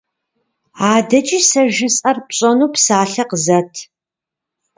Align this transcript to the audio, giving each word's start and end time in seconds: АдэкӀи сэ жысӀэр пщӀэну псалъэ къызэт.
АдэкӀи 0.93 1.39
сэ 1.49 1.61
жысӀэр 1.75 2.17
пщӀэну 2.27 2.71
псалъэ 2.73 3.23
къызэт. 3.29 3.73